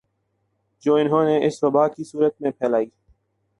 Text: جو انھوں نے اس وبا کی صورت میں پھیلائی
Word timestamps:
جو 0.83 0.95
انھوں 0.95 1.23
نے 1.25 1.35
اس 1.47 1.63
وبا 1.63 1.87
کی 1.87 2.03
صورت 2.03 2.41
میں 2.41 2.51
پھیلائی 2.51 2.85